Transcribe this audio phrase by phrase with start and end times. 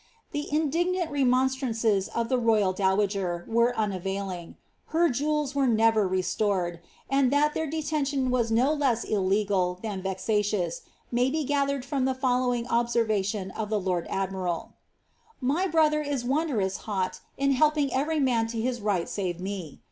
[0.31, 4.55] The indignant remonstrances of the royal dowager were unavailing;
[4.87, 10.81] her jewels were never restored; and that their detention was no le illegal than vexatious,
[11.11, 14.73] may be gathered from the following obsenauon of the lord admiral:^*
[15.39, 19.79] My brother is wondrous hot in helping ereir man to his right save me.